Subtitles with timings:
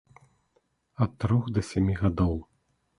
[1.07, 2.35] Ад трох да сямі гадоў.